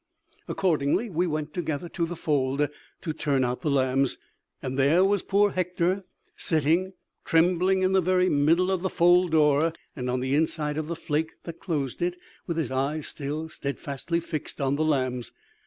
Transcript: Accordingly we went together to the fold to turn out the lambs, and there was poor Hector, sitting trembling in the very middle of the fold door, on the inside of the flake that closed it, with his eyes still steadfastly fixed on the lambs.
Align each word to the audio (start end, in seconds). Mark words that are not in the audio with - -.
Accordingly 0.47 1.11
we 1.11 1.27
went 1.27 1.53
together 1.53 1.87
to 1.89 2.07
the 2.07 2.15
fold 2.15 2.67
to 3.01 3.13
turn 3.13 3.43
out 3.43 3.61
the 3.61 3.69
lambs, 3.69 4.17
and 4.59 4.75
there 4.75 5.05
was 5.05 5.21
poor 5.21 5.51
Hector, 5.51 6.05
sitting 6.35 6.93
trembling 7.23 7.83
in 7.83 7.91
the 7.91 8.01
very 8.01 8.27
middle 8.27 8.71
of 8.71 8.81
the 8.81 8.89
fold 8.89 9.29
door, 9.29 9.73
on 9.95 10.19
the 10.19 10.33
inside 10.33 10.79
of 10.79 10.87
the 10.87 10.95
flake 10.95 11.33
that 11.43 11.59
closed 11.59 12.01
it, 12.01 12.15
with 12.47 12.57
his 12.57 12.71
eyes 12.71 13.09
still 13.09 13.47
steadfastly 13.47 14.19
fixed 14.19 14.59
on 14.59 14.75
the 14.75 14.83
lambs. 14.83 15.33